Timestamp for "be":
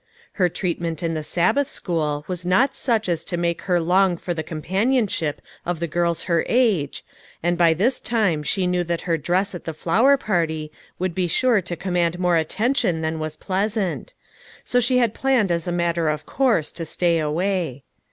11.13-11.27